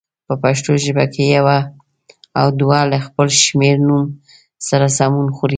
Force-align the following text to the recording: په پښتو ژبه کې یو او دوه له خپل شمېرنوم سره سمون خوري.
په 0.27 0.33
پښتو 0.43 0.71
ژبه 0.83 1.05
کې 1.13 1.23
یو 1.35 1.47
او 2.39 2.47
دوه 2.59 2.79
له 2.91 2.97
خپل 3.05 3.27
شمېرنوم 3.43 4.03
سره 4.67 4.85
سمون 4.97 5.27
خوري. 5.35 5.49